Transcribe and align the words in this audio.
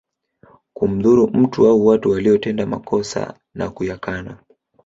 Kumdhuru 0.73 1.27
mtu 1.27 1.67
au 1.67 1.85
watu 1.87 2.09
waliotenda 2.11 2.65
makosa 2.65 3.33
na 3.53 3.69
kuyakana 3.69 4.37